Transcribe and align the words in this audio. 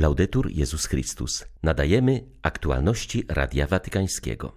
Laudetur 0.00 0.50
Jezus 0.50 0.86
Chrystus. 0.86 1.44
Nadajemy 1.62 2.24
aktualności 2.42 3.24
Radia 3.28 3.66
Watykańskiego. 3.66 4.52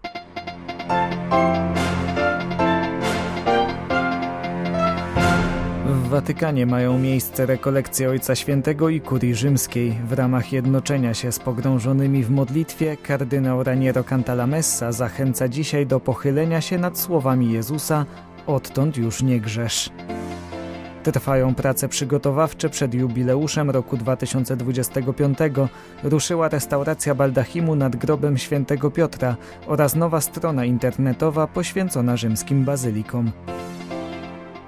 W 5.86 6.08
Watykanie 6.10 6.66
mają 6.66 7.00
miejsce 7.00 7.46
rekolekcje 7.46 8.10
Ojca 8.10 8.36
Świętego 8.36 8.90
i 8.90 9.02
Kurii 9.02 9.36
Rzymskiej. 9.36 9.98
W 10.08 10.14
ramach 10.14 10.54
jednoczenia 10.54 11.14
się 11.14 11.32
z 11.32 11.40
pogrążonymi 11.40 12.24
w 12.24 12.30
modlitwie 12.30 12.98
kardynał 12.98 13.64
Raniero 13.64 14.04
Cantalamessa 14.04 14.92
zachęca 14.92 15.48
dzisiaj 15.48 15.88
do 15.88 16.00
pochylenia 16.00 16.62
się 16.62 16.78
nad 16.78 17.00
słowami 17.00 17.54
Jezusa 17.54 18.06
Odtąd 18.48 18.98
już 18.98 19.24
nie 19.24 19.40
grzesz. 19.40 19.90
Trwają 21.04 21.56
prace 21.56 21.90
przygotowawcze 21.90 22.70
przed 22.70 22.94
jubileuszem 22.94 23.70
roku 23.70 23.98
2025. 23.98 25.38
Ruszyła 26.04 26.50
restauracja 26.50 27.16
baldachimu 27.16 27.76
nad 27.76 27.96
grobem 27.96 28.38
świętego 28.38 28.92
Piotra 28.92 29.36
oraz 29.68 29.96
nowa 29.96 30.22
strona 30.22 30.66
internetowa 30.66 31.48
poświęcona 31.48 32.18
rzymskim 32.18 32.66
bazylikom. 32.66 33.32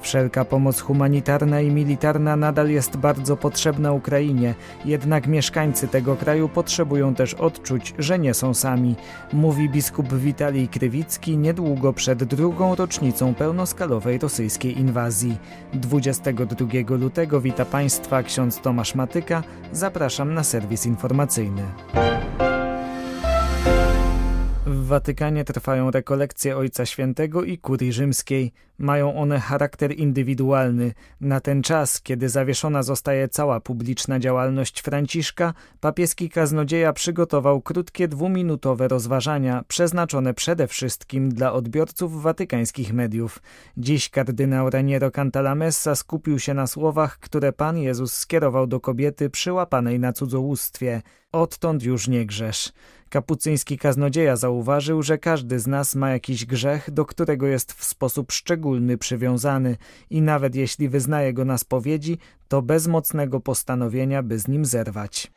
Wszelka 0.06 0.46
pomoc 0.46 0.82
humanitarna 0.82 1.62
i 1.62 1.72
militarna 1.72 2.36
nadal 2.36 2.70
jest 2.70 2.98
bardzo 2.98 3.38
potrzebna 3.38 3.92
Ukrainie, 3.92 4.56
jednak 4.86 5.28
mieszkańcy 5.28 5.88
tego 5.88 6.16
kraju 6.16 6.50
potrzebują 6.50 7.16
też 7.16 7.34
odczuć, 7.34 7.94
że 8.00 8.20
nie 8.20 8.34
są 8.34 8.54
sami, 8.54 8.96
mówi 9.34 9.70
biskup 9.70 10.14
Witalij 10.14 10.68
Krywicki 10.68 11.38
niedługo 11.38 11.94
przed 11.94 12.24
drugą 12.24 12.76
rocznicą 12.76 13.34
pełnoskalowej 13.34 14.18
rosyjskiej 14.18 14.80
inwazji. 14.80 15.38
22 15.74 16.68
lutego 16.98 17.42
wita 17.42 17.66
Państwa 17.66 18.24
ksiądz 18.24 18.62
Tomasz 18.62 18.96
Matyka, 18.96 19.44
zapraszam 19.72 20.34
na 20.34 20.44
serwis 20.44 20.86
informacyjny. 20.86 21.64
W 24.86 24.88
Watykanie 24.88 25.44
trwają 25.46 25.92
rekolekcje 25.92 26.58
Ojca 26.58 26.86
Świętego 26.86 27.44
i 27.44 27.58
Kurii 27.58 27.94
Rzymskiej. 27.94 28.52
Mają 28.78 29.16
one 29.16 29.40
charakter 29.40 29.92
indywidualny. 30.00 30.94
Na 31.22 31.40
ten 31.40 31.64
czas, 31.64 32.02
kiedy 32.02 32.30
zawieszona 32.30 32.84
zostaje 32.84 33.30
cała 33.30 33.60
publiczna 33.60 34.20
działalność 34.20 34.82
Franciszka, 34.82 35.54
papieski 35.80 36.30
kaznodzieja 36.30 36.94
przygotował 36.94 37.62
krótkie 37.62 38.08
dwuminutowe 38.08 38.88
rozważania, 38.88 39.64
przeznaczone 39.68 40.34
przede 40.34 40.68
wszystkim 40.68 41.30
dla 41.30 41.54
odbiorców 41.54 42.22
watykańskich 42.22 42.94
mediów. 42.94 43.42
Dziś 43.78 44.10
kardynał 44.10 44.70
Raniero 44.70 45.12
Cantalamessa 45.12 45.96
skupił 45.96 46.40
się 46.40 46.54
na 46.54 46.68
słowach, 46.68 47.20
które 47.20 47.54
Pan 47.54 47.78
Jezus 47.78 48.14
skierował 48.14 48.68
do 48.68 48.80
kobiety 48.80 49.30
przyłapanej 49.30 50.00
na 50.00 50.14
cudzołóstwie. 50.14 51.02
Odtąd 51.32 51.84
już 51.84 52.08
nie 52.08 52.26
grzesz. 52.26 52.72
Kapucyński 53.16 53.78
kaznodzieja 53.78 54.36
zauważył, 54.36 55.04
że 55.04 55.18
każdy 55.18 55.60
z 55.60 55.68
nas 55.68 55.96
ma 55.96 56.10
jakiś 56.10 56.46
grzech, 56.46 56.92
do 56.92 57.06
którego 57.06 57.48
jest 57.48 57.74
w 57.74 57.84
sposób 57.84 58.32
szczególny 58.32 58.98
przywiązany 58.98 59.78
i 60.10 60.22
nawet 60.22 60.56
jeśli 60.56 60.90
wyznaje 60.90 61.34
go 61.34 61.46
na 61.46 61.58
spowiedzi, 61.58 62.18
to 62.48 62.62
bez 62.62 62.88
mocnego 62.88 63.40
postanowienia, 63.40 64.24
by 64.24 64.40
z 64.40 64.48
nim 64.48 64.66
zerwać. 64.66 65.32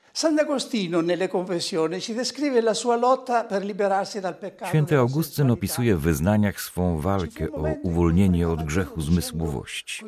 Święty 4.69 4.99
Augustyn 4.99 5.51
opisuje 5.51 5.97
w 5.97 6.01
wyznaniach 6.01 6.61
swą 6.61 7.01
walkę 7.01 7.53
o 7.53 7.65
uwolnienie 7.83 8.49
od 8.49 8.65
grzechu 8.65 9.01
zmysłowości. 9.01 10.05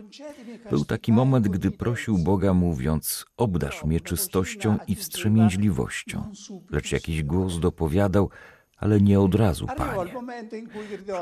Był 0.70 0.84
taki 0.84 1.12
moment, 1.12 1.48
gdy 1.48 1.70
prosił 1.70 2.19
Boga 2.19 2.55
mówiąc, 2.55 3.27
obdasz 3.36 3.84
mnie 3.84 4.00
czystością 4.00 4.78
i 4.88 4.94
wstrzemięźliwością. 4.94 6.33
Lecz 6.70 6.92
jakiś 6.92 7.22
głos 7.22 7.61
dopowiadał, 7.61 8.31
ale 8.80 9.00
nie 9.00 9.20
od 9.20 9.34
razu, 9.34 9.66
Panie. 9.76 10.14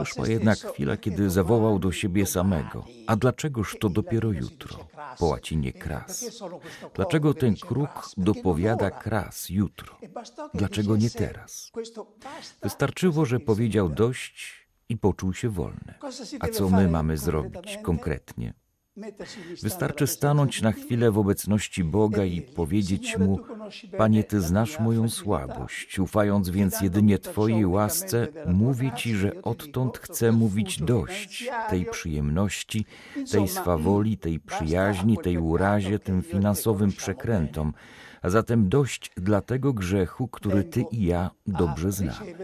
Przyszła 0.02 0.28
jednak 0.28 0.58
chwila, 0.58 0.96
kiedy 0.96 1.30
zawołał 1.30 1.78
do 1.78 1.92
siebie 1.92 2.26
samego. 2.26 2.84
A 3.06 3.16
dlaczegoż 3.16 3.76
to 3.80 3.88
dopiero 3.88 4.32
jutro? 4.32 4.88
Po 5.18 5.26
łacinie 5.26 5.72
kras. 5.72 6.40
Dlaczego 6.94 7.34
ten 7.34 7.56
kruk 7.56 8.10
dopowiada 8.16 8.90
kras 8.90 9.48
jutro? 9.50 9.98
Dlaczego 10.54 10.96
nie 10.96 11.10
teraz? 11.10 11.72
Wystarczyło, 12.62 13.24
że 13.24 13.40
powiedział 13.40 13.88
dość 13.88 14.68
i 14.88 14.96
poczuł 14.96 15.34
się 15.34 15.48
wolny. 15.48 15.94
A 16.40 16.48
co 16.48 16.68
my 16.68 16.88
mamy 16.88 17.16
zrobić 17.16 17.78
konkretnie? 17.82 18.54
Wystarczy 19.62 20.06
stanąć 20.06 20.62
na 20.62 20.72
chwilę 20.72 21.10
w 21.10 21.18
obecności 21.18 21.84
Boga 21.84 22.24
i 22.24 22.42
powiedzieć 22.42 23.18
Mu: 23.18 23.38
Panie, 23.98 24.24
Ty 24.24 24.40
znasz 24.40 24.80
moją 24.80 25.08
słabość, 25.08 25.98
ufając 25.98 26.50
więc 26.50 26.80
jedynie 26.80 27.18
Twojej 27.18 27.66
łasce, 27.66 28.28
mówię 28.46 28.92
Ci, 28.96 29.14
że 29.14 29.42
odtąd 29.42 29.98
chcę 29.98 30.32
mówić 30.32 30.82
dość 30.82 31.50
tej 31.70 31.84
przyjemności, 31.84 32.84
tej 33.30 33.48
swawoli, 33.48 34.18
tej 34.18 34.40
przyjaźni, 34.40 35.18
tej 35.18 35.38
urazie, 35.38 35.98
tym 35.98 36.22
finansowym 36.22 36.92
przekrętom, 36.92 37.72
a 38.22 38.30
zatem 38.30 38.68
dość 38.68 39.10
dla 39.16 39.40
tego 39.40 39.72
grzechu, 39.72 40.28
który 40.28 40.64
Ty 40.64 40.84
i 40.90 41.04
ja 41.04 41.30
dobrze 41.46 41.92
znamy. 41.92 42.34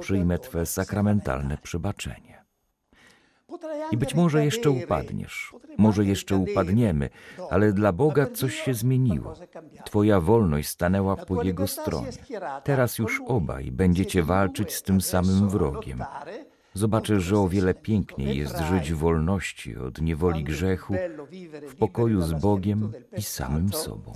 Przyjmę 0.00 0.38
Twe 0.38 0.66
sakramentalne 0.66 1.58
przebaczenie. 1.62 2.45
I 3.90 3.96
być 3.96 4.14
może 4.14 4.44
jeszcze 4.44 4.70
upadniesz, 4.70 5.54
może 5.78 6.04
jeszcze 6.04 6.36
upadniemy, 6.36 7.10
ale 7.50 7.72
dla 7.72 7.92
Boga 7.92 8.26
coś 8.26 8.54
się 8.54 8.74
zmieniło. 8.74 9.34
Twoja 9.84 10.20
wolność 10.20 10.68
stanęła 10.68 11.16
po 11.16 11.42
Jego 11.42 11.66
stronie. 11.66 12.08
Teraz 12.64 12.98
już 12.98 13.22
obaj 13.26 13.72
będziecie 13.72 14.22
walczyć 14.22 14.74
z 14.74 14.82
tym 14.82 15.00
samym 15.00 15.48
wrogiem. 15.48 16.04
Zobaczysz, 16.74 17.24
że 17.24 17.38
o 17.38 17.48
wiele 17.48 17.74
piękniej 17.74 18.38
jest 18.38 18.58
żyć 18.58 18.92
w 18.92 18.96
wolności 18.96 19.76
od 19.76 20.00
niewoli 20.00 20.44
grzechu, 20.44 20.94
w 21.68 21.74
pokoju 21.74 22.22
z 22.22 22.32
Bogiem 22.32 22.92
i 23.16 23.22
samym 23.22 23.72
sobą. 23.72 24.12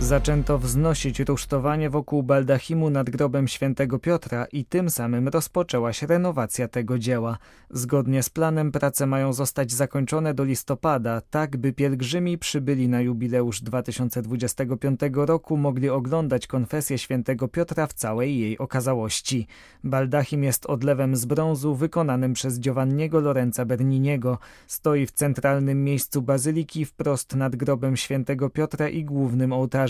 Zaczęto 0.00 0.58
wznosić 0.58 1.20
rusztowanie 1.20 1.90
wokół 1.90 2.22
baldachimu 2.22 2.90
nad 2.90 3.10
grobem 3.10 3.48
świętego 3.48 3.98
Piotra 3.98 4.46
i 4.52 4.64
tym 4.64 4.90
samym 4.90 5.28
rozpoczęła 5.28 5.92
się 5.92 6.06
renowacja 6.06 6.68
tego 6.68 6.98
dzieła. 6.98 7.38
Zgodnie 7.70 8.22
z 8.22 8.30
planem 8.30 8.72
prace 8.72 9.06
mają 9.06 9.32
zostać 9.32 9.72
zakończone 9.72 10.34
do 10.34 10.44
listopada, 10.44 11.20
tak 11.30 11.56
by 11.56 11.72
pielgrzymi 11.72 12.38
przybyli 12.38 12.88
na 12.88 13.00
jubileusz 13.00 13.60
2025 13.60 15.00
roku 15.12 15.56
mogli 15.56 15.88
oglądać 15.88 16.46
konfesję 16.46 16.98
świętego 16.98 17.48
Piotra 17.48 17.86
w 17.86 17.92
całej 17.92 18.38
jej 18.38 18.58
okazałości. 18.58 19.46
Baldachim 19.84 20.44
jest 20.44 20.66
odlewem 20.66 21.16
z 21.16 21.24
brązu 21.24 21.74
wykonanym 21.74 22.32
przez 22.32 22.60
Giovanniego 22.60 23.20
Lorenza 23.20 23.64
Berniniego. 23.64 24.38
Stoi 24.66 25.06
w 25.06 25.12
centralnym 25.12 25.84
miejscu 25.84 26.22
bazyliki 26.22 26.84
wprost 26.84 27.36
nad 27.36 27.56
grobem 27.56 27.96
świętego 27.96 28.50
Piotra 28.50 28.88
i 28.88 29.04
głównym 29.04 29.52
ołtarzem 29.52 29.87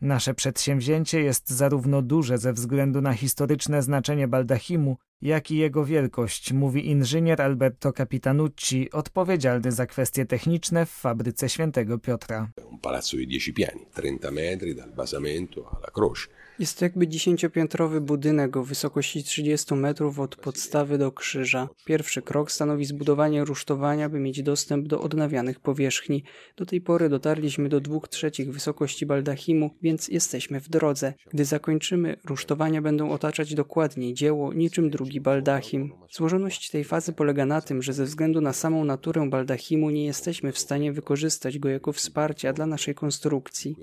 Nasze 0.00 0.34
przedsięwzięcie 0.34 1.20
jest 1.20 1.50
zarówno 1.50 2.02
duże 2.02 2.38
ze 2.38 2.52
względu 2.52 3.00
na 3.00 3.12
historyczne 3.12 3.82
znaczenie 3.82 4.28
baldachimu, 4.28 4.96
jak 5.22 5.50
i 5.50 5.56
jego 5.56 5.84
wielkość, 5.84 6.52
mówi 6.52 6.86
inżynier 6.86 7.42
Alberto 7.42 7.92
Capitanucci, 7.92 8.90
odpowiedzialny 8.90 9.72
za 9.72 9.86
kwestie 9.86 10.26
techniczne 10.26 10.86
w 10.86 10.90
fabryce 10.90 11.48
Świętego 11.48 11.98
Piotra. 11.98 12.50
Un 12.70 12.78
palazzo 12.78 13.16
di 13.16 13.28
10 13.28 13.56
piani, 13.56 13.86
30 13.94 14.32
metri 14.32 14.74
dal 14.74 14.92
basamento 14.92 15.76
alla 15.76 15.90
croce. 15.94 16.28
Jest 16.58 16.78
to 16.78 16.84
jakby 16.84 17.08
dziesięciopiętrowy 17.08 18.00
budynek 18.00 18.56
o 18.56 18.64
wysokości 18.64 19.24
30 19.24 19.74
metrów 19.74 20.20
od 20.20 20.36
podstawy 20.36 20.98
do 20.98 21.12
krzyża. 21.12 21.68
Pierwszy 21.84 22.22
krok 22.22 22.52
stanowi 22.52 22.84
zbudowanie 22.84 23.44
rusztowania, 23.44 24.08
by 24.08 24.20
mieć 24.20 24.42
dostęp 24.42 24.88
do 24.88 25.00
odnawianych 25.00 25.60
powierzchni. 25.60 26.24
Do 26.56 26.66
tej 26.66 26.80
pory 26.80 27.08
dotarliśmy 27.08 27.68
do 27.68 27.80
dwóch 27.80 28.08
trzecich 28.08 28.52
wysokości 28.52 29.06
baldachimu, 29.06 29.70
więc 29.82 30.08
jesteśmy 30.08 30.60
w 30.60 30.68
drodze. 30.68 31.14
Gdy 31.32 31.44
zakończymy, 31.44 32.16
rusztowania 32.24 32.82
będą 32.82 33.10
otaczać 33.10 33.54
dokładniej 33.54 34.14
dzieło, 34.14 34.52
niczym 34.52 34.90
drugi 34.90 35.20
baldachim. 35.20 35.92
Złożoność 36.10 36.70
tej 36.70 36.84
fazy 36.84 37.12
polega 37.12 37.46
na 37.46 37.60
tym, 37.60 37.82
że 37.82 37.92
ze 37.92 38.04
względu 38.04 38.40
na 38.40 38.52
samą 38.52 38.84
naturę 38.84 39.30
baldachimu 39.30 39.90
nie 39.90 40.04
jesteśmy 40.04 40.52
w 40.52 40.58
stanie 40.58 40.92
wykorzystać 40.92 41.58
go 41.58 41.68
jako 41.68 41.92
wsparcia 41.92 42.52
dla 42.52 42.66
naszej 42.66 42.94
konstrukcji. 42.94 43.76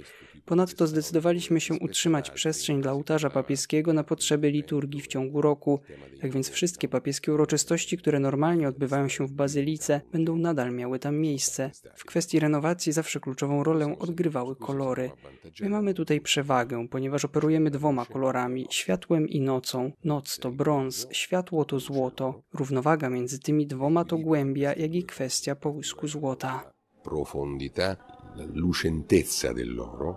Ponadto 0.46 0.88
zdecydowaliśmy 0.88 1.62
się 1.62 1.74
utrzymać 1.74 2.32
przestrzeń 2.32 2.82
dla 2.82 2.92
ołtarza 2.92 3.30
papieskiego 3.30 3.94
na 3.94 4.04
potrzeby 4.04 4.52
liturgii 4.52 5.02
w 5.02 5.08
ciągu 5.08 5.42
roku. 5.42 5.80
Tak 6.22 6.32
więc 6.32 6.50
wszystkie 6.50 6.88
papieskie 6.88 7.34
uroczystości, 7.34 7.98
które 7.98 8.20
normalnie 8.20 8.68
odbywają 8.68 9.08
się 9.08 9.28
w 9.28 9.32
bazylice, 9.32 10.02
będą 10.12 10.38
nadal 10.38 10.74
miały 10.74 11.00
tam 11.00 11.18
miejsce. 11.18 11.72
W 11.96 12.06
kwestii 12.06 12.40
renowacji 12.40 12.92
zawsze 12.92 13.20
kluczową 13.20 13.64
rolę 13.64 13.96
odgrywały 14.00 14.56
kolory. 14.56 15.12
My 15.62 15.70
mamy 15.70 15.94
tutaj 15.94 16.22
przewagę, 16.22 16.88
ponieważ 16.88 17.26
operujemy 17.26 17.72
dwoma 17.72 18.06
kolorami 18.06 18.68
światłem 18.70 19.30
i 19.30 19.42
nocą. 19.42 19.92
Noc 20.04 20.38
to 20.38 20.52
brąz, 20.52 21.08
światło 21.12 21.66
to 21.66 21.80
złoto. 21.80 22.42
Równowaga 22.54 23.10
między 23.10 23.40
tymi 23.40 23.68
dwoma 23.68 24.06
to 24.06 24.18
głębia, 24.18 24.74
jak 24.74 24.96
i 24.96 25.04
kwestia 25.04 25.56
połysku 25.56 26.08
złota. 26.08 26.72
profondità, 27.04 27.98
la 28.36 28.46
lucentezza 28.54 29.54
dell'oro. 29.54 30.16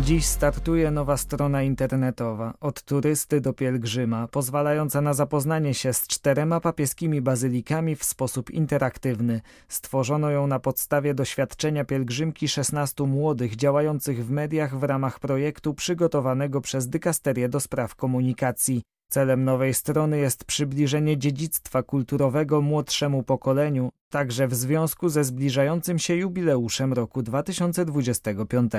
Dziś 0.00 0.24
startuje 0.24 0.90
nowa 0.90 1.16
strona 1.16 1.62
internetowa 1.62 2.54
od 2.60 2.82
turysty 2.82 3.40
do 3.40 3.52
pielgrzyma, 3.52 4.28
pozwalająca 4.28 5.00
na 5.00 5.14
zapoznanie 5.14 5.74
się 5.74 5.92
z 5.92 6.06
czterema 6.06 6.60
papieskimi 6.60 7.22
bazylikami 7.22 7.96
w 7.96 8.04
sposób 8.04 8.50
interaktywny. 8.50 9.40
Stworzono 9.68 10.30
ją 10.30 10.46
na 10.46 10.58
podstawie 10.58 11.14
doświadczenia 11.14 11.84
pielgrzymki 11.84 12.48
16 12.48 13.04
młodych 13.04 13.56
działających 13.56 14.26
w 14.26 14.30
mediach 14.30 14.78
w 14.78 14.82
ramach 14.82 15.20
projektu 15.20 15.74
przygotowanego 15.74 16.60
przez 16.60 16.88
Dykasterię 16.88 17.48
do 17.48 17.60
Spraw 17.60 17.94
Komunikacji. 17.94 18.82
Celem 19.08 19.44
nowej 19.44 19.74
strony 19.74 20.18
jest 20.18 20.44
przybliżenie 20.44 21.18
dziedzictwa 21.18 21.82
kulturowego 21.82 22.62
młodszemu 22.62 23.22
pokoleniu, 23.22 23.92
także 24.10 24.48
w 24.48 24.54
związku 24.54 25.08
ze 25.08 25.24
zbliżającym 25.24 25.98
się 25.98 26.14
jubileuszem 26.14 26.92
roku 26.92 27.22
2025. 27.22 28.72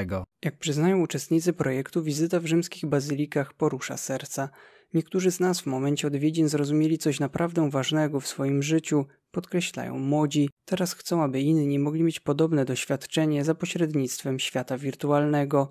Jak 0.44 0.58
przyznają 0.58 1.00
uczestnicy 1.00 1.54
projektu, 1.54 2.04
wizyta 2.04 2.40
w 2.40 2.46
rzymskich 2.46 2.86
bazylikach 2.86 3.54
porusza 3.54 3.98
serca. 3.98 4.50
Niektórzy 4.94 5.32
z 5.32 5.40
nas 5.40 5.62
w 5.62 5.66
momencie 5.66 6.08
odwiedzin 6.08 6.50
zrozumieli 6.50 6.98
coś 6.98 7.20
naprawdę 7.20 7.70
ważnego 7.70 8.20
w 8.20 8.28
swoim 8.28 8.64
życiu, 8.64 9.06
podkreślają 9.32 10.00
młodzi, 10.00 10.50
teraz 10.66 10.94
chcą, 10.94 11.24
aby 11.24 11.42
inni 11.42 11.80
mogli 11.80 12.04
mieć 12.04 12.20
podobne 12.20 12.66
doświadczenie 12.66 13.44
za 13.44 13.56
pośrednictwem 13.56 14.40
świata 14.40 14.78
wirtualnego. 14.78 15.70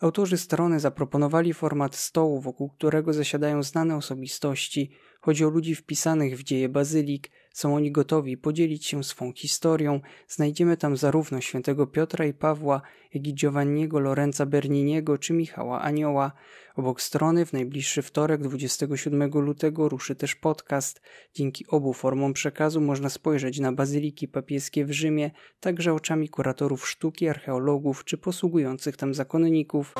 Autorzy 0.00 0.38
strony 0.38 0.80
zaproponowali 0.80 1.54
format 1.54 1.96
stołu, 1.96 2.40
wokół 2.40 2.68
którego 2.68 3.12
zasiadają 3.12 3.62
znane 3.62 3.96
osobistości. 3.96 4.90
Chodzi 5.20 5.44
o 5.44 5.48
ludzi 5.48 5.74
wpisanych 5.74 6.38
w 6.38 6.42
dzieje 6.42 6.68
bazylik. 6.68 7.30
Są 7.58 7.74
oni 7.74 7.92
gotowi 7.92 8.36
podzielić 8.36 8.86
się 8.86 9.04
swą 9.04 9.32
historią. 9.32 10.00
Znajdziemy 10.28 10.76
tam 10.76 10.96
zarówno 10.96 11.40
świętego 11.40 11.86
Piotra 11.86 12.24
i 12.24 12.34
Pawła, 12.34 12.82
jak 13.14 13.26
i 13.26 13.34
Giovanniego 13.34 13.98
Lorenza 13.98 14.46
Berniniego 14.46 15.18
czy 15.18 15.32
Michała 15.32 15.82
Anioła. 15.82 16.32
Obok 16.76 17.02
strony 17.02 17.46
w 17.46 17.52
najbliższy 17.52 18.02
wtorek 18.02 18.42
27 18.42 19.30
lutego 19.30 19.88
ruszy 19.88 20.14
też 20.14 20.34
podcast. 20.34 21.00
Dzięki 21.34 21.66
obu 21.68 21.92
formom 21.92 22.32
przekazu 22.32 22.80
można 22.80 23.08
spojrzeć 23.08 23.60
na 23.60 23.72
bazyliki 23.72 24.28
papieskie 24.28 24.84
w 24.84 24.92
Rzymie, 24.92 25.30
także 25.60 25.92
oczami 25.94 26.28
kuratorów 26.28 26.88
sztuki, 26.88 27.28
archeologów 27.28 28.04
czy 28.04 28.18
posługujących 28.18 28.96
tam 28.96 29.14
zakonników. 29.14 29.94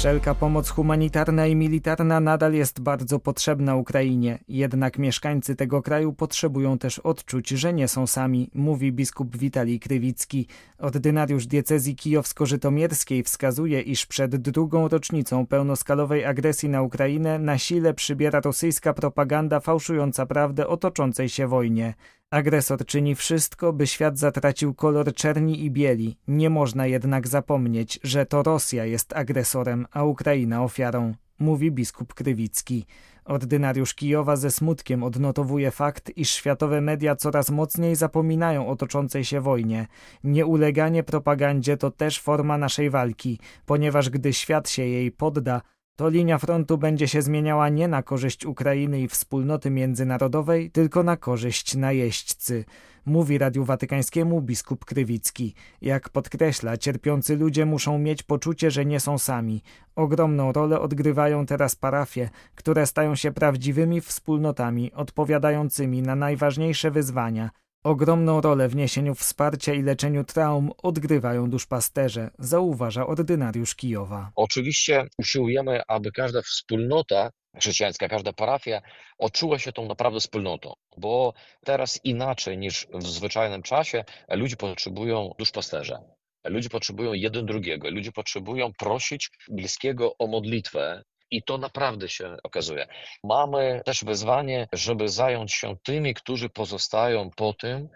Wszelka 0.00 0.34
pomoc 0.34 0.70
humanitarna 0.70 1.46
i 1.46 1.56
militarna 1.56 2.20
nadal 2.20 2.54
jest 2.54 2.80
bardzo 2.80 3.18
potrzebna 3.18 3.76
Ukrainie, 3.76 4.38
jednak 4.48 4.98
mieszkańcy 4.98 5.56
tego 5.56 5.82
kraju 5.82 6.12
potrzebują 6.12 6.78
też 6.78 6.98
odczuć, 6.98 7.48
że 7.48 7.72
nie 7.72 7.88
są 7.88 8.06
sami, 8.06 8.50
mówi 8.54 8.92
biskup 8.92 9.36
Witalij 9.36 9.80
Krywicki. 9.80 10.46
Ordynariusz 10.78 11.46
diecezji 11.46 11.96
kijowsko-żytomierskiej 11.96 13.22
wskazuje, 13.22 13.80
iż 13.80 14.06
przed 14.06 14.36
drugą 14.36 14.88
rocznicą 14.88 15.46
pełnoskalowej 15.46 16.24
agresji 16.24 16.68
na 16.68 16.82
Ukrainę 16.82 17.38
na 17.38 17.58
sile 17.58 17.94
przybiera 17.94 18.40
rosyjska 18.40 18.94
propaganda 18.94 19.60
fałszująca 19.60 20.26
prawdę 20.26 20.66
o 20.66 20.76
toczącej 20.76 21.28
się 21.28 21.46
wojnie. 21.46 21.94
Agresor 22.30 22.86
czyni 22.86 23.14
wszystko, 23.14 23.72
by 23.72 23.86
świat 23.86 24.18
zatracił 24.18 24.74
kolor 24.74 25.14
czerni 25.14 25.64
i 25.64 25.70
bieli. 25.70 26.16
Nie 26.28 26.50
można 26.50 26.86
jednak 26.86 27.28
zapomnieć, 27.28 28.00
że 28.02 28.26
to 28.26 28.42
Rosja 28.42 28.84
jest 28.84 29.16
agresorem, 29.16 29.86
a 29.90 30.04
Ukraina 30.04 30.64
ofiarą, 30.64 31.14
mówi 31.38 31.72
biskup 31.72 32.14
Krywicki. 32.14 32.86
Ordynariusz 33.24 33.94
Kijowa 33.94 34.36
ze 34.36 34.50
smutkiem 34.50 35.02
odnotowuje 35.02 35.70
fakt, 35.70 36.16
iż 36.16 36.30
światowe 36.30 36.80
media 36.80 37.16
coraz 37.16 37.50
mocniej 37.50 37.96
zapominają 37.96 38.68
o 38.68 38.76
toczącej 38.76 39.24
się 39.24 39.40
wojnie. 39.40 39.86
Nieuleganie 40.24 41.02
propagandzie 41.02 41.76
to 41.76 41.90
też 41.90 42.20
forma 42.20 42.58
naszej 42.58 42.90
walki, 42.90 43.38
ponieważ 43.66 44.10
gdy 44.10 44.32
świat 44.32 44.68
się 44.68 44.82
jej 44.82 45.12
podda, 45.12 45.60
to 46.00 46.08
linia 46.08 46.38
frontu 46.38 46.78
będzie 46.78 47.08
się 47.08 47.22
zmieniała 47.22 47.68
nie 47.68 47.88
na 47.88 48.02
korzyść 48.02 48.46
Ukrainy 48.46 49.00
i 49.00 49.08
wspólnoty 49.08 49.70
międzynarodowej, 49.70 50.70
tylko 50.70 51.02
na 51.02 51.16
korzyść 51.16 51.74
najeźdźcy, 51.74 52.64
mówi 53.06 53.38
Radiu 53.38 53.64
Watykańskiemu 53.64 54.42
biskup 54.42 54.84
Krywicki. 54.84 55.54
Jak 55.82 56.08
podkreśla, 56.08 56.76
cierpiący 56.76 57.36
ludzie 57.36 57.66
muszą 57.66 57.98
mieć 57.98 58.22
poczucie, 58.22 58.70
że 58.70 58.84
nie 58.84 59.00
są 59.00 59.18
sami. 59.18 59.62
Ogromną 59.96 60.52
rolę 60.52 60.80
odgrywają 60.80 61.46
teraz 61.46 61.76
parafie, 61.76 62.30
które 62.54 62.86
stają 62.86 63.14
się 63.14 63.32
prawdziwymi 63.32 64.00
wspólnotami 64.00 64.92
odpowiadającymi 64.92 66.02
na 66.02 66.14
najważniejsze 66.14 66.90
wyzwania– 66.90 67.50
Ogromną 67.84 68.40
rolę 68.40 68.68
w 68.68 68.76
niesieniu 68.76 69.14
wsparcia 69.14 69.74
i 69.74 69.82
leczeniu 69.82 70.24
traum 70.24 70.70
odgrywają 70.82 71.50
duszpasterze, 71.50 72.30
zauważa 72.38 73.06
ordynariusz 73.06 73.74
Kijowa. 73.74 74.32
Oczywiście 74.36 75.06
usiłujemy, 75.18 75.80
aby 75.88 76.12
każda 76.12 76.42
wspólnota 76.42 77.30
chrześcijańska, 77.56 78.08
każda 78.08 78.32
parafia 78.32 78.80
odczuła 79.18 79.58
się 79.58 79.72
tą 79.72 79.88
naprawdę 79.88 80.20
wspólnotą, 80.20 80.72
bo 80.96 81.34
teraz 81.64 82.00
inaczej 82.04 82.58
niż 82.58 82.86
w 82.94 83.06
zwyczajnym 83.06 83.62
czasie 83.62 84.04
ludzie 84.28 84.56
potrzebują 84.56 85.30
duszpasterza. 85.38 86.00
Ludzie 86.44 86.68
potrzebują 86.68 87.12
jeden 87.12 87.46
drugiego, 87.46 87.90
ludzie 87.90 88.12
potrzebują 88.12 88.72
prosić 88.78 89.30
bliskiego 89.48 90.18
o 90.18 90.26
modlitwę, 90.26 91.02
i 91.30 91.42
to 91.42 91.58
naprawdę 91.58 92.08
się 92.08 92.36
okazuje. 92.42 92.86
Mamy 93.24 93.82
też 93.84 94.04
wyzwanie, 94.04 94.68
żeby 94.72 95.08
zająć 95.08 95.54
się 95.54 95.76
tymi, 95.82 96.14
którzy 96.14 96.48
pozostają 96.48 97.30
po 97.30 97.54
tym, 97.54 97.88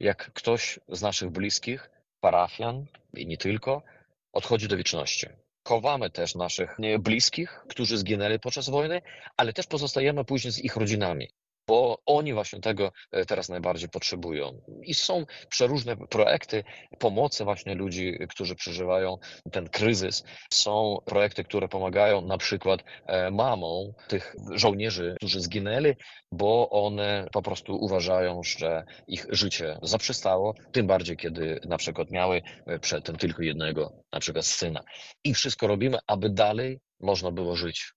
jak 0.00 0.32
ktoś 0.32 0.80
z 0.88 1.02
naszych 1.02 1.30
bliskich, 1.30 1.90
parafian 2.20 2.86
i 3.16 3.26
nie 3.26 3.36
tylko, 3.36 3.82
odchodzi 4.32 4.68
do 4.68 4.76
wieczności. 4.76 5.26
Chowamy 5.68 6.10
też 6.10 6.34
naszych 6.34 6.76
bliskich, 6.98 7.64
którzy 7.68 7.98
zginęli 7.98 8.38
podczas 8.38 8.70
wojny, 8.70 9.02
ale 9.36 9.52
też 9.52 9.66
pozostajemy 9.66 10.24
później 10.24 10.52
z 10.52 10.58
ich 10.58 10.76
rodzinami 10.76 11.28
bo 11.66 11.98
oni 12.06 12.34
właśnie 12.34 12.60
tego 12.60 12.92
e, 13.12 13.24
teraz 13.24 13.48
najbardziej 13.48 13.88
potrzebują. 13.88 14.60
I 14.82 14.94
są 14.94 15.26
przeróżne 15.48 15.96
projekty 15.96 16.64
pomocy 16.98 17.44
właśnie 17.44 17.74
ludzi, 17.74 18.18
którzy 18.28 18.54
przeżywają 18.54 19.18
ten 19.52 19.68
kryzys. 19.68 20.24
Są 20.52 20.98
projekty, 21.04 21.44
które 21.44 21.68
pomagają 21.68 22.20
na 22.20 22.38
przykład 22.38 22.80
e, 23.06 23.30
mamom 23.30 23.92
tych 24.08 24.34
żołnierzy, 24.50 25.14
którzy 25.16 25.40
zginęli, 25.40 25.94
bo 26.32 26.70
one 26.70 27.28
po 27.32 27.42
prostu 27.42 27.76
uważają, 27.76 28.40
że 28.42 28.84
ich 29.06 29.26
życie 29.30 29.78
zaprzestało, 29.82 30.54
tym 30.72 30.86
bardziej 30.86 31.16
kiedy 31.16 31.60
na 31.64 31.76
przykład 31.76 32.10
miały 32.10 32.42
e, 32.66 32.78
przedtem 32.78 33.16
tylko 33.16 33.42
jednego, 33.42 33.92
na 34.12 34.20
przykład 34.20 34.46
syna. 34.46 34.80
I 35.24 35.34
wszystko 35.34 35.66
robimy, 35.66 35.98
aby 36.06 36.30
dalej 36.30 36.80
można 37.00 37.30
było 37.30 37.56
żyć 37.56 37.92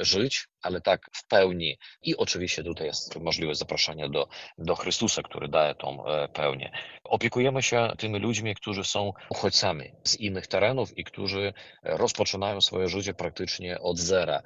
żyć, 0.00 0.48
ale 0.62 0.80
tak 0.80 1.10
w 1.12 1.26
pełni. 1.26 1.78
I 2.02 2.16
oczywiście 2.16 2.64
tutaj 2.64 2.86
jest 2.86 3.16
możliwość 3.16 3.58
zapraszania 3.58 4.08
do, 4.08 4.28
do 4.58 4.76
Chrystusa, 4.76 5.22
który 5.22 5.48
daje 5.48 5.74
tą 5.74 6.06
e, 6.06 6.28
pełnię. 6.28 6.72
Opiekujemy 7.04 7.62
się 7.62 7.92
tymi 7.98 8.18
ludźmi, 8.18 8.54
którzy 8.54 8.84
są 8.84 9.12
uchodźcami 9.30 9.92
z 10.04 10.16
innych 10.16 10.46
terenów 10.46 10.98
i 10.98 11.04
którzy 11.04 11.52
rozpoczynają 11.82 12.60
swoje 12.60 12.88
życie 12.88 13.14
praktycznie 13.14 13.80
od 13.80 13.98
zera 13.98 14.42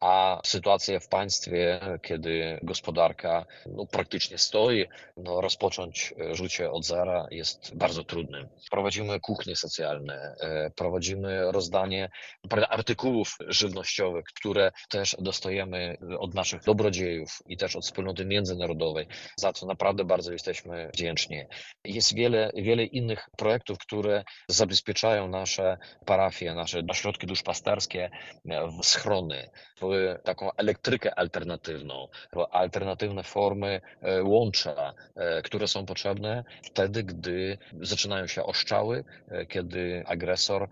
a 0.00 0.40
sytuacja 0.44 1.00
w 1.00 1.08
państwie, 1.08 1.80
kiedy 2.02 2.60
gospodarka 2.62 3.46
no, 3.66 3.86
praktycznie 3.86 4.38
stoi, 4.38 4.86
no, 5.16 5.40
rozpocząć 5.40 6.14
e, 6.20 6.34
życie 6.34 6.70
od 6.70 6.84
zera 6.84 7.26
jest 7.30 7.76
bardzo 7.76 8.04
trudnym. 8.04 8.48
Prowadzimy 8.70 9.20
kuchnie 9.20 9.56
socjalne, 9.56 10.36
e, 10.40 10.70
prowadzimy 10.70 11.52
rozdanie 11.52 12.10
artykułów 12.68 13.36
żywnościowych, 13.48 14.24
które 14.24 14.72
też 14.88 15.16
dostajemy 15.18 15.96
od 16.18 16.34
naszych 16.34 16.62
dobrodziejów 16.64 17.38
i 17.46 17.56
też 17.56 17.76
od 17.76 17.84
wspólnoty 17.84 18.24
międzynarodowej, 18.24 19.06
za 19.36 19.52
co 19.52 19.66
naprawdę 19.66 20.04
bardzo 20.04 20.32
jesteśmy 20.32 20.90
wdzięczni. 20.94 21.44
Jest 21.84 22.14
wiele, 22.14 22.50
wiele 22.54 22.84
innych 22.84 23.28
projektów, 23.36 23.78
które 23.78 24.24
zabezpieczają 24.48 25.28
nasze 25.28 25.78
parafie, 26.06 26.54
nasze 26.54 26.82
ośrodki 26.88 27.26
duszpasterskie, 27.26 28.10
e, 28.50 28.68
schrony, 28.82 29.50
taką 30.24 30.52
elektrykę 30.52 31.18
alternatywną, 31.18 32.08
alternatywne 32.50 33.22
formy 33.22 33.80
e, 34.02 34.22
łącza, 34.22 34.94
e, 35.16 35.42
które 35.42 35.68
są 35.68 35.86
potrzebne 35.86 36.44
wtedy, 36.62 37.02
gdy 37.02 37.58
zaczynają 37.80 38.26
się 38.26 38.44
oszczały, 38.44 39.04
e, 39.28 39.46
kiedy 39.46 40.04
agresor 40.06 40.68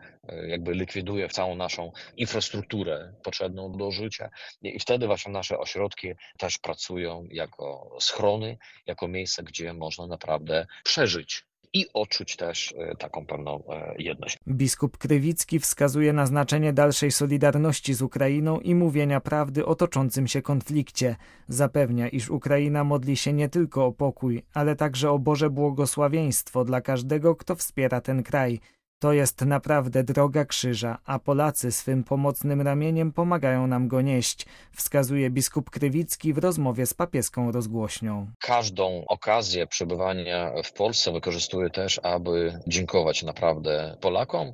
jakby 0.47 0.75
likwiduje 0.75 1.28
całą 1.28 1.56
naszą 1.56 1.92
infrastrukturę 2.16 3.14
potrzebną 3.23 3.73
do 3.73 3.90
życia. 3.90 4.30
I 4.62 4.80
wtedy 4.80 5.06
właśnie 5.06 5.33
nasze 5.33 5.59
ośrodki 5.59 6.12
też 6.38 6.59
pracują 6.59 7.26
jako 7.30 7.97
schrony, 8.00 8.59
jako 8.87 9.09
miejsce, 9.09 9.42
gdzie 9.42 9.73
można 9.73 10.06
naprawdę 10.06 10.66
przeżyć 10.85 11.44
i 11.75 11.87
odczuć 11.95 12.37
też 12.37 12.75
taką 12.99 13.26
pewną 13.26 13.62
jedność. 13.99 14.38
Biskup 14.49 14.99
Krywicki 14.99 15.59
wskazuje 15.61 16.12
na 16.12 16.26
znaczenie 16.26 16.73
dalszej 16.73 17.11
solidarności 17.11 17.95
z 17.95 18.02
Ukrainą 18.02 18.61
i 18.61 18.75
mówienia 18.75 19.21
prawdy 19.21 19.66
o 19.66 19.75
toczącym 19.75 20.26
się 20.28 20.43
konflikcie. 20.43 21.16
Zapewnia, 21.49 22.09
iż 22.09 22.31
Ukraina 22.31 22.85
modli 22.85 23.16
się 23.16 23.33
nie 23.33 23.49
tylko 23.49 23.87
o 23.87 23.93
pokój, 23.93 24.43
ale 24.54 24.76
także 24.76 25.11
o 25.11 25.19
Boże 25.19 25.50
błogosławieństwo 25.50 26.64
dla 26.64 26.81
każdego, 26.81 27.37
kto 27.37 27.57
wspiera 27.57 28.00
ten 28.00 28.23
kraj. 28.23 28.61
To 29.05 29.13
jest 29.13 29.41
naprawdę 29.41 30.05
droga 30.05 30.45
krzyża, 30.45 30.99
a 31.05 31.19
Polacy 31.19 31.73
swym 31.73 32.05
pomocnym 32.05 32.61
ramieniem 32.61 33.13
pomagają 33.13 33.67
nam 33.67 33.89
go 33.89 34.01
nieść, 34.01 34.47
wskazuje 34.73 35.31
biskup 35.31 35.71
Krywicki 35.71 36.33
w 36.33 36.39
rozmowie 36.39 36.87
z 36.87 36.95
papieską 36.95 37.53
rozgłośnią. 37.53 38.27
Każdą 38.41 39.05
okazję 39.09 39.67
przebywania 39.67 40.53
w 40.65 40.73
Polsce 40.73 41.13
wykorzystuję 41.13 41.71
też, 41.71 42.01
aby 42.03 42.59
dziękować 42.67 43.23
naprawdę 43.23 43.97
Polakom 44.01 44.53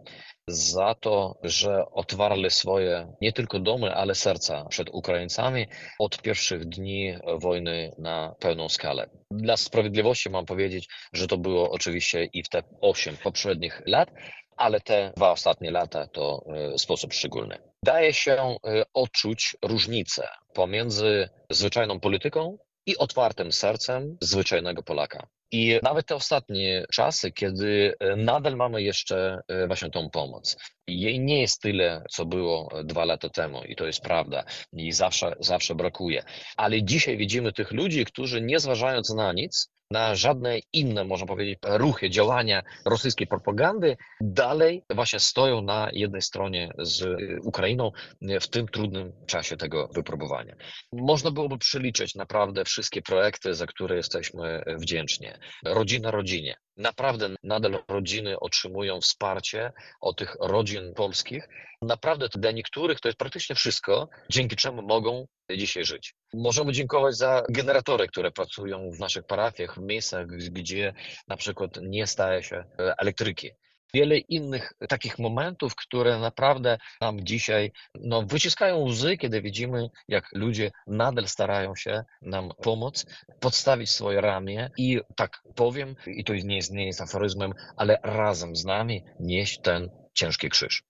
za 0.52 0.94
to, 0.94 1.38
że 1.42 1.84
otwarli 1.92 2.50
swoje 2.50 3.12
nie 3.20 3.32
tylko 3.32 3.58
domy, 3.58 3.94
ale 3.94 4.14
serca 4.14 4.64
przed 4.64 4.90
Ukraińcami 4.90 5.66
od 5.98 6.22
pierwszych 6.22 6.64
dni 6.64 7.14
wojny 7.38 7.92
na 7.98 8.34
pełną 8.40 8.68
skalę. 8.68 9.10
Dla 9.30 9.56
sprawiedliwości 9.56 10.30
mam 10.30 10.46
powiedzieć, 10.46 10.88
że 11.12 11.26
to 11.26 11.38
było 11.38 11.70
oczywiście 11.70 12.24
i 12.24 12.42
w 12.42 12.48
te 12.48 12.62
osiem 12.80 13.16
poprzednich 13.16 13.82
lat, 13.86 14.10
ale 14.56 14.80
te 14.80 15.12
dwa 15.16 15.30
ostatnie 15.30 15.70
lata 15.70 16.06
to 16.06 16.44
e, 16.74 16.78
sposób 16.78 17.12
szczególny. 17.12 17.58
Daje 17.84 18.12
się 18.12 18.32
e, 18.32 18.56
odczuć 18.94 19.56
różnicę 19.62 20.28
pomiędzy 20.54 21.28
zwyczajną 21.50 22.00
polityką 22.00 22.58
i 22.86 22.98
otwartym 22.98 23.52
sercem 23.52 24.16
zwyczajnego 24.20 24.82
Polaka. 24.82 25.26
I 25.52 25.78
nawet 25.82 26.06
te 26.06 26.14
ostatnie 26.14 26.84
czasy, 26.92 27.32
kiedy 27.32 27.94
e, 28.00 28.16
nadal 28.16 28.56
mamy 28.56 28.82
jeszcze 28.82 29.40
właśnie 29.66 29.90
tą 29.90 30.10
pomoc, 30.10 30.56
jej 30.90 31.20
nie 31.20 31.40
jest 31.40 31.62
tyle, 31.62 32.04
co 32.10 32.24
było 32.24 32.68
dwa 32.84 33.04
lata 33.04 33.28
temu, 33.28 33.64
i 33.64 33.76
to 33.76 33.86
jest 33.86 34.00
prawda, 34.00 34.44
i 34.72 34.92
zawsze, 34.92 35.36
zawsze 35.40 35.74
brakuje. 35.74 36.22
Ale 36.56 36.82
dzisiaj 36.82 37.16
widzimy 37.16 37.52
tych 37.52 37.72
ludzi, 37.72 38.04
którzy 38.04 38.40
nie 38.40 38.60
zważając 38.60 39.14
na 39.14 39.32
nic, 39.32 39.68
na 39.90 40.14
żadne 40.14 40.58
inne, 40.72 41.04
można 41.04 41.26
powiedzieć, 41.26 41.58
ruchy, 41.62 42.10
działania 42.10 42.62
rosyjskiej 42.86 43.26
propagandy, 43.26 43.96
dalej 44.20 44.82
właśnie 44.94 45.20
stoją 45.20 45.62
na 45.62 45.90
jednej 45.92 46.22
stronie 46.22 46.72
z 46.78 47.06
Ukrainą 47.44 47.90
w 48.40 48.48
tym 48.48 48.68
trudnym 48.68 49.12
czasie 49.26 49.56
tego 49.56 49.88
wypróbowania. 49.94 50.54
Można 50.92 51.30
byłoby 51.30 51.58
przeliczyć 51.58 52.14
naprawdę 52.14 52.64
wszystkie 52.64 53.02
projekty, 53.02 53.54
za 53.54 53.66
które 53.66 53.96
jesteśmy 53.96 54.62
wdzięczni. 54.78 55.28
Rodzina 55.64 56.10
rodzinie. 56.10 56.54
Naprawdę 56.76 57.28
nadal 57.42 57.84
rodziny 57.88 58.40
otrzymują 58.40 59.00
wsparcie 59.00 59.72
od 60.00 60.16
tych 60.16 60.36
rodzin 60.40 60.94
polskich. 60.94 61.48
Naprawdę 61.82 62.28
dla 62.28 62.50
niektórych 62.50 63.00
to 63.00 63.08
jest 63.08 63.18
praktycznie 63.18 63.56
wszystko, 63.56 64.08
dzięki 64.30 64.56
czemu 64.56 64.82
mogą 64.82 65.26
dzisiaj 65.56 65.84
żyć. 65.84 66.14
Możemy 66.34 66.72
dziękować 66.72 67.16
za 67.16 67.42
generatory, 67.48 68.08
które 68.08 68.30
pracują 68.30 68.90
w 68.90 68.98
naszych 68.98 69.26
parafiach, 69.26 69.74
w 69.76 69.82
miejscach, 69.82 70.26
gdzie 70.26 70.94
na 71.28 71.36
przykład 71.36 71.78
nie 71.82 72.06
staje 72.06 72.42
się 72.42 72.64
elektryki 72.98 73.50
wiele 73.94 74.18
innych 74.18 74.72
takich 74.88 75.18
momentów, 75.18 75.76
które 75.76 76.18
naprawdę 76.18 76.78
nam 77.00 77.24
dzisiaj 77.24 77.72
no, 77.94 78.22
wyciskają 78.22 78.78
łzy, 78.78 79.16
kiedy 79.16 79.42
widzimy, 79.42 79.90
jak 80.08 80.28
ludzie 80.34 80.70
nadal 80.86 81.28
starają 81.28 81.76
się 81.76 82.04
nam 82.22 82.50
pomóc, 82.62 83.06
podstawić 83.40 83.90
swoje 83.90 84.20
ramię 84.20 84.70
i 84.78 85.00
tak 85.16 85.42
powiem, 85.54 85.96
i 86.06 86.24
to 86.24 86.34
nie 86.34 86.56
jest, 86.56 86.72
nie 86.72 86.86
jest 86.86 87.00
aforyzmem, 87.00 87.52
ale 87.76 87.98
razem 88.02 88.56
z 88.56 88.64
nami 88.64 89.04
nieść 89.20 89.60
ten 89.60 89.90
ciężki 90.14 90.48
krzyż. 90.48 90.82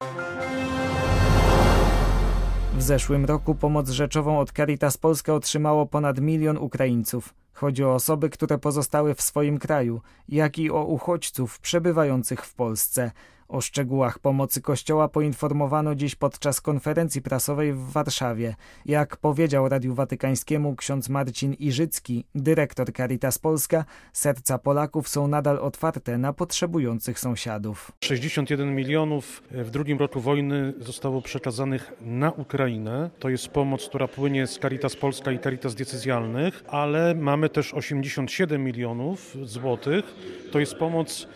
W 2.77 2.83
zeszłym 2.83 3.25
roku 3.25 3.55
pomoc 3.55 3.91
rzeczową 3.91 4.39
od 4.39 4.53
Caritas 4.53 4.97
Polska 4.97 5.35
otrzymało 5.35 5.87
ponad 5.87 6.21
milion 6.21 6.59
Ukraińców. 6.59 7.35
Chodzi 7.53 7.85
o 7.85 7.95
osoby, 7.95 8.31
które 8.31 8.59
pozostały 8.59 9.15
w 9.15 9.23
swoim 9.23 9.59
kraju, 9.59 10.01
jak 10.29 10.59
i 10.59 10.71
o 10.71 10.85
uchodźców 10.85 11.59
przebywających 11.59 12.45
w 12.45 12.55
Polsce. 12.55 13.11
O 13.51 13.61
szczegółach 13.61 14.19
pomocy 14.19 14.63
Kościoła 14.63 15.09
poinformowano 15.09 15.95
dziś 15.95 16.15
podczas 16.15 16.61
konferencji 16.61 17.23
prasowej 17.23 17.73
w 17.73 17.91
Warszawie. 17.91 18.55
Jak 18.87 19.17
powiedział 19.17 19.69
Radiu 19.69 19.95
Watykańskiemu 19.95 20.77
ksiądz 20.77 21.09
Marcin 21.09 21.55
Iżycki, 21.55 22.25
dyrektor 22.35 22.93
Caritas 22.93 23.39
Polska, 23.39 23.85
serca 24.13 24.59
Polaków 24.59 25.09
są 25.09 25.29
nadal 25.29 25.59
otwarte 25.59 26.19
na 26.19 26.33
potrzebujących 26.33 27.19
sąsiadów. 27.19 27.93
61 28.05 28.75
milionów 28.75 29.43
w 29.51 29.71
drugim 29.71 29.99
roku 29.99 30.21
wojny 30.21 30.73
zostało 30.79 31.23
przekazanych 31.23 31.93
na 32.01 32.33
Ukrainę. 32.33 33.11
To 33.19 33.29
jest 33.29 33.49
pomoc, 33.49 33.89
która 33.89 34.09
płynie 34.09 34.47
z 34.47 34.59
Caritas 34.59 34.97
Polska 34.97 35.33
i 35.33 35.39
Caritas 35.39 35.75
Decyzjalnych, 35.75 36.65
ale 36.69 37.15
mamy 37.15 37.49
też 37.49 37.75
87 37.75 38.65
milionów 38.65 39.37
złotych. 39.43 40.05
To 40.53 40.61
jest 40.61 40.75
pomoc 40.75 41.29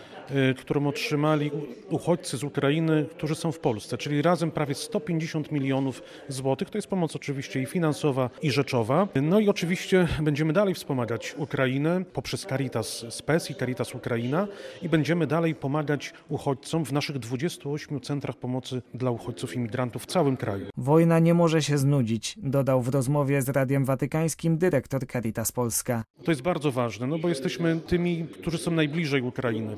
którą 0.56 0.86
otrzymali 0.86 1.50
uchodźcy 1.90 2.36
z 2.36 2.44
Ukrainy, 2.44 3.06
którzy 3.10 3.34
są 3.34 3.52
w 3.52 3.58
Polsce, 3.58 3.98
czyli 3.98 4.22
razem 4.22 4.50
prawie 4.50 4.74
150 4.74 5.52
milionów 5.52 6.02
złotych. 6.28 6.70
To 6.70 6.78
jest 6.78 6.88
pomoc 6.88 7.16
oczywiście 7.16 7.62
i 7.62 7.66
finansowa, 7.66 8.30
i 8.42 8.50
rzeczowa. 8.50 9.08
No 9.22 9.40
i 9.40 9.48
oczywiście 9.48 10.08
będziemy 10.22 10.52
dalej 10.52 10.74
wspomagać 10.74 11.34
Ukrainę 11.36 12.04
poprzez 12.12 12.46
Caritas 12.46 13.06
Spes 13.10 13.50
i 13.50 13.54
Caritas 13.54 13.94
Ukraina 13.94 14.48
i 14.82 14.88
będziemy 14.88 15.26
dalej 15.26 15.54
pomagać 15.54 16.12
uchodźcom 16.28 16.84
w 16.84 16.92
naszych 16.92 17.18
28 17.18 18.00
centrach 18.00 18.36
pomocy 18.36 18.82
dla 18.94 19.10
uchodźców 19.10 19.54
i 19.56 19.58
migrantów 19.58 20.02
w 20.02 20.06
całym 20.06 20.36
kraju. 20.36 20.66
Wojna 20.76 21.18
nie 21.18 21.34
może 21.34 21.62
się 21.62 21.78
znudzić, 21.78 22.34
dodał 22.42 22.82
w 22.82 22.88
rozmowie 22.88 23.42
z 23.42 23.48
Radiem 23.48 23.84
Watykańskim 23.84 24.58
dyrektor 24.58 25.06
Caritas 25.06 25.52
Polska. 25.52 26.04
To 26.24 26.30
jest 26.30 26.42
bardzo 26.42 26.72
ważne, 26.72 27.06
no 27.06 27.18
bo 27.18 27.28
jesteśmy 27.28 27.80
tymi, 27.86 28.26
którzy 28.40 28.58
są 28.58 28.70
najbliżej 28.70 29.22
Ukrainy. 29.22 29.76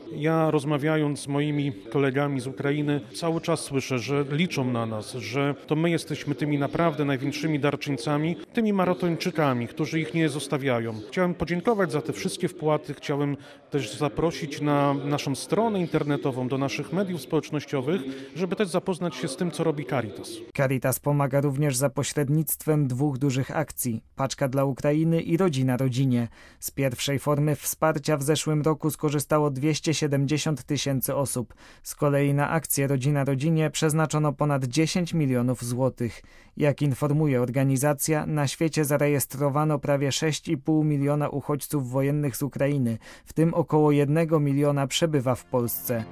Rozmawiając 0.51 1.21
z 1.21 1.29
moimi 1.29 1.73
kolegami 1.73 2.41
z 2.41 2.47
Ukrainy, 2.47 3.01
cały 3.15 3.41
czas 3.41 3.61
słyszę, 3.61 3.99
że 3.99 4.25
liczą 4.31 4.65
na 4.65 4.87
nas, 4.87 5.13
że 5.13 5.55
to 5.67 5.77
my 5.77 5.91
jesteśmy 5.91 6.35
tymi 6.35 6.59
naprawdę 6.59 7.05
największymi 7.05 7.61
darczyńcami, 7.61 8.37
tymi 8.53 8.73
maratończykami, 8.73 9.69
którzy 9.69 10.01
ich 10.01 10.15
nie 10.15 10.29
zostawiają. 10.29 10.95
Chciałem 11.09 11.35
podziękować 11.35 11.93
za 11.93 12.03
te 12.03 12.13
wszystkie 12.13 12.49
wpłaty, 12.49 12.95
chciałem 12.95 13.37
też 13.71 13.95
zaprosić 13.95 14.61
na 14.61 14.95
naszą 14.95 15.35
stronę 15.35 15.81
internetową, 15.81 16.49
do 16.49 16.59
naszych 16.59 16.93
mediów 16.93 17.21
społecznościowych, 17.21 18.01
żeby 18.37 18.57
też 18.57 18.69
zapoznać 18.69 19.17
się 19.17 19.29
z 19.29 19.37
tym, 19.37 19.51
co 19.51 19.65
robi 19.65 19.87
Caritas. 19.87 20.31
Caritas 20.57 20.99
pomaga 20.99 21.41
również 21.41 21.77
za 21.77 21.91
pośrednictwem 21.91 22.89
dwóch 22.89 23.19
dużych 23.19 23.57
akcji: 23.57 24.03
Paczka 24.17 24.49
dla 24.49 24.65
Ukrainy 24.65 25.21
i 25.21 25.37
Rodzina 25.37 25.77
Rodzinie. 25.77 26.29
Z 26.61 26.71
pierwszej 26.71 27.19
formy 27.19 27.57
wsparcia 27.57 28.17
w 28.17 28.23
zeszłym 28.23 28.63
roku 28.63 28.91
skorzystało 28.91 29.51
270 29.51 30.26
70 30.27 30.65
tysięcy 30.65 31.15
osób. 31.15 31.55
Z 31.83 31.95
kolei 31.95 32.35
na 32.35 32.51
akcję 32.51 32.87
Rodzina 32.87 33.25
Rodzinie 33.25 33.71
przeznaczono 33.71 34.33
ponad 34.33 34.65
10 34.65 35.15
milionów 35.15 35.65
złotych. 35.65 36.23
Jak 36.57 36.83
informuje 36.83 37.43
organizacja, 37.43 38.27
na 38.27 38.47
świecie 38.47 38.85
zarejestrowano 38.85 39.79
prawie 39.79 40.09
6,5 40.09 40.85
miliona 40.85 41.29
uchodźców 41.29 41.91
wojennych 41.91 42.37
z 42.37 42.43
Ukrainy, 42.43 42.99
w 43.25 43.33
tym 43.33 43.55
około 43.55 43.93
1 43.93 44.45
miliona 44.45 44.87
przebywa 44.87 45.35
w 45.35 45.45
Polsce. 45.45 46.05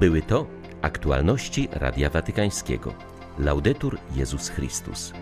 Były 0.00 0.22
to 0.22 0.46
aktualności 0.82 1.68
Radia 1.72 2.10
Watykańskiego. 2.10 2.94
Laudetur 3.38 3.98
Jezus 4.14 4.48
Chrystus. 4.48 5.12